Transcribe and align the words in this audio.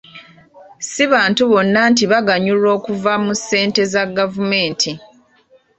Si 0.89 1.03
bantu 1.13 1.41
bonna 1.51 1.81
nti 1.91 2.03
baganyulwa 2.11 2.69
okuva 2.77 3.13
mu 3.25 3.33
ssente 3.39 3.81
za 3.91 4.03
gavumenti. 4.17 4.91